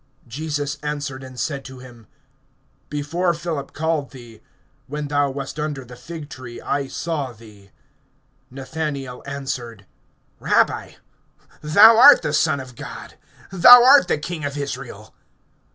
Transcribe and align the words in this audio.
Jesus 0.27 0.79
answered 0.81 1.23
and 1.23 1.39
said 1.39 1.63
to 1.65 1.77
him: 1.77 2.07
Before 2.89 3.35
Philip 3.35 3.71
called 3.71 4.09
thee, 4.09 4.41
when 4.87 5.09
thou 5.09 5.29
wast 5.29 5.59
under 5.59 5.85
the 5.85 5.95
fig 5.95 6.27
tree, 6.27 6.59
I 6.59 6.87
saw 6.87 7.31
thee. 7.33 7.69
(49)Nathanael 8.51 9.21
answered: 9.27 9.85
Rabbi; 10.39 10.93
thou 11.61 11.97
art 11.99 12.23
the 12.23 12.33
Son 12.33 12.59
of 12.59 12.75
God, 12.75 13.13
thou 13.51 13.83
art 13.85 14.07
the 14.07 14.17
King 14.17 14.43
of 14.43 14.57
Israel. 14.57 15.13